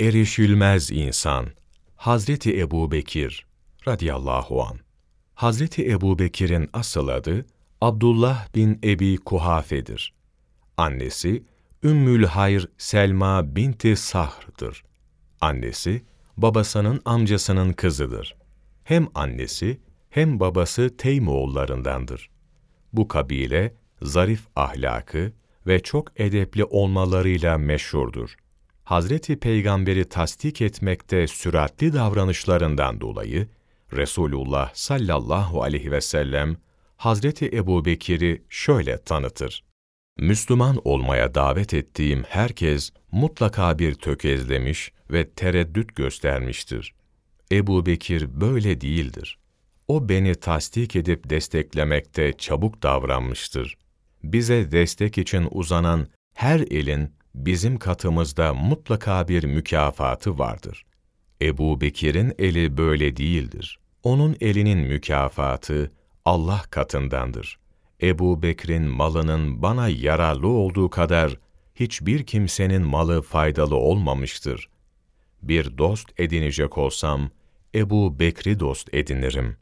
Erişilmez 0.00 0.90
insan 0.90 1.46
Hazreti 1.96 2.60
Ebu 2.60 2.90
Bekir 2.90 3.46
radıyallahu 3.88 4.62
an. 4.62 4.78
Hazreti 5.34 5.90
Ebu 5.90 6.18
Bekir'in 6.18 6.70
asıl 6.72 7.08
adı 7.08 7.46
Abdullah 7.80 8.54
bin 8.54 8.78
Ebi 8.84 9.16
Kuhafe'dir. 9.16 10.14
Annesi 10.76 11.44
Ümmül 11.82 12.24
Hayr 12.24 12.68
Selma 12.78 13.56
binti 13.56 13.96
Sahr'dır. 13.96 14.84
Annesi 15.40 16.02
babasının 16.36 17.00
amcasının 17.04 17.72
kızıdır. 17.72 18.36
Hem 18.84 19.08
annesi 19.14 19.80
hem 20.10 20.40
babası 20.40 20.96
Teymoğullarındandır. 20.96 22.30
Bu 22.92 23.08
kabile 23.08 23.72
zarif 24.02 24.46
ahlakı 24.56 25.32
ve 25.66 25.82
çok 25.82 26.20
edepli 26.20 26.64
olmalarıyla 26.64 27.58
meşhurdur. 27.58 28.36
Hazreti 28.90 29.38
Peygamber'i 29.38 30.04
tasdik 30.04 30.62
etmekte 30.62 31.26
süratli 31.26 31.92
davranışlarından 31.92 33.00
dolayı 33.00 33.48
Resulullah 33.92 34.74
sallallahu 34.74 35.62
aleyhi 35.62 35.92
ve 35.92 36.00
sellem 36.00 36.56
Hazreti 36.96 37.56
Ebu 37.56 37.84
Bekir'i 37.84 38.42
şöyle 38.48 39.02
tanıtır. 39.02 39.64
Müslüman 40.18 40.80
olmaya 40.84 41.34
davet 41.34 41.74
ettiğim 41.74 42.22
herkes 42.22 42.90
mutlaka 43.12 43.78
bir 43.78 43.94
tökezlemiş 43.94 44.92
ve 45.10 45.30
tereddüt 45.30 45.96
göstermiştir. 45.96 46.94
Ebu 47.52 47.86
Bekir 47.86 48.40
böyle 48.40 48.80
değildir. 48.80 49.38
O 49.88 50.08
beni 50.08 50.34
tasdik 50.34 50.96
edip 50.96 51.30
desteklemekte 51.30 52.32
çabuk 52.32 52.82
davranmıştır. 52.82 53.78
Bize 54.24 54.72
destek 54.72 55.18
için 55.18 55.48
uzanan 55.50 56.06
her 56.34 56.60
elin 56.60 57.19
bizim 57.34 57.78
katımızda 57.78 58.54
mutlaka 58.54 59.28
bir 59.28 59.44
mükafatı 59.44 60.38
vardır. 60.38 60.84
Ebu 61.42 61.80
Bekir'in 61.80 62.34
eli 62.38 62.76
böyle 62.76 63.16
değildir. 63.16 63.78
Onun 64.02 64.36
elinin 64.40 64.78
mükafatı 64.78 65.92
Allah 66.24 66.62
katındandır. 66.70 67.58
Ebu 68.02 68.42
Bekir'in 68.42 68.82
malının 68.82 69.62
bana 69.62 69.88
yararlı 69.88 70.48
olduğu 70.48 70.90
kadar 70.90 71.38
hiçbir 71.74 72.26
kimsenin 72.26 72.82
malı 72.82 73.22
faydalı 73.22 73.76
olmamıştır. 73.76 74.68
Bir 75.42 75.78
dost 75.78 76.20
edinecek 76.20 76.78
olsam, 76.78 77.30
Ebu 77.74 78.18
Bekri 78.18 78.60
dost 78.60 78.94
edinirim. 78.94 79.56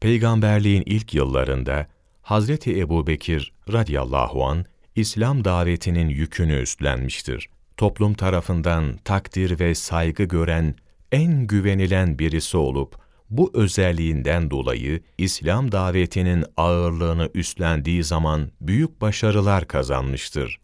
Peygamberliğin 0.00 0.82
ilk 0.86 1.14
yıllarında 1.14 1.86
Hazreti 2.22 2.80
Ebu 2.80 3.06
Bekir 3.06 3.52
radıyallahu 3.72 4.44
an 4.44 4.64
İslam 4.96 5.44
davetinin 5.44 6.08
yükünü 6.08 6.60
üstlenmiştir. 6.62 7.48
Toplum 7.76 8.14
tarafından 8.14 8.96
takdir 9.04 9.60
ve 9.60 9.74
saygı 9.74 10.24
gören 10.24 10.74
en 11.12 11.46
güvenilen 11.46 12.18
birisi 12.18 12.56
olup 12.56 12.96
bu 13.30 13.50
özelliğinden 13.54 14.50
dolayı 14.50 15.00
İslam 15.18 15.72
davetinin 15.72 16.44
ağırlığını 16.56 17.30
üstlendiği 17.34 18.04
zaman 18.04 18.50
büyük 18.60 19.00
başarılar 19.00 19.68
kazanmıştır. 19.68 20.60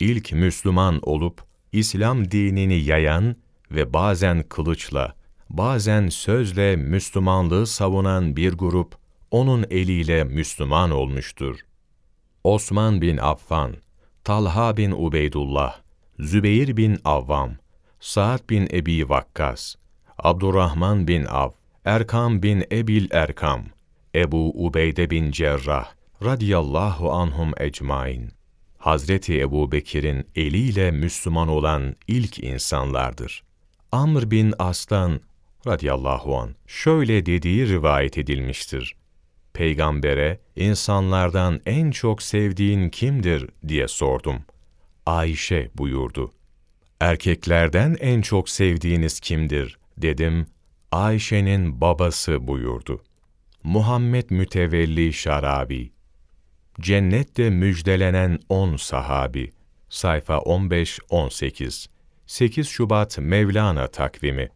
İlk 0.00 0.32
Müslüman 0.32 1.00
olup 1.02 1.42
İslam 1.72 2.30
dinini 2.30 2.80
yayan 2.84 3.36
ve 3.70 3.92
bazen 3.92 4.42
kılıçla, 4.42 5.14
bazen 5.50 6.08
sözle 6.08 6.76
Müslümanlığı 6.76 7.66
savunan 7.66 8.36
bir 8.36 8.52
grup 8.52 8.94
onun 9.30 9.66
eliyle 9.70 10.24
Müslüman 10.24 10.90
olmuştur. 10.90 11.58
Osman 12.44 13.00
bin 13.00 13.16
Affan, 13.16 13.76
Talha 14.24 14.76
bin 14.76 14.90
Ubeydullah, 14.90 15.80
Zübeyir 16.18 16.76
bin 16.76 16.98
Avvam, 17.04 17.56
Sa'd 18.00 18.50
bin 18.50 18.68
Ebi 18.72 19.08
Vakkas, 19.08 19.76
Abdurrahman 20.18 21.08
bin 21.08 21.24
Av, 21.24 21.50
Erkam 21.84 22.42
bin 22.42 22.64
Ebil 22.72 23.08
Erkam, 23.10 23.64
Ebu 24.14 24.66
Ubeyde 24.66 25.10
bin 25.10 25.30
Cerrah, 25.30 25.94
radiyallahu 26.24 27.12
anhum 27.12 27.52
ecmain. 27.60 28.30
Hazreti 28.78 29.40
Ebu 29.40 29.72
Bekir'in 29.72 30.26
eliyle 30.34 30.90
Müslüman 30.90 31.48
olan 31.48 31.96
ilk 32.08 32.38
insanlardır. 32.38 33.44
Amr 33.92 34.30
bin 34.30 34.54
Aslan, 34.58 35.20
radiyallahu 35.66 36.38
an 36.38 36.54
şöyle 36.66 37.26
dediği 37.26 37.68
rivayet 37.68 38.18
edilmiştir. 38.18 38.96
Peygambere, 39.54 40.40
insanlardan 40.56 41.60
en 41.66 41.90
çok 41.90 42.22
sevdiğin 42.22 42.88
kimdir 42.88 43.46
diye 43.68 43.88
sordum. 43.88 44.36
Ayşe 45.06 45.70
buyurdu. 45.74 46.32
Erkeklerden 47.00 47.96
en 48.00 48.22
çok 48.22 48.48
sevdiğiniz 48.48 49.20
kimdir 49.20 49.78
dedim. 49.98 50.46
Ayşe'nin 50.92 51.80
babası 51.80 52.46
buyurdu. 52.46 53.02
Muhammed 53.62 54.30
Mütevelli 54.30 55.12
Şarabi 55.12 55.92
Cennette 56.80 57.50
müjdelenen 57.50 58.38
on 58.48 58.76
sahabi 58.76 59.52
Sayfa 59.88 60.34
15-18 60.34 61.86
8 62.26 62.68
Şubat 62.68 63.18
Mevlana 63.18 63.86
takvimi 63.86 64.48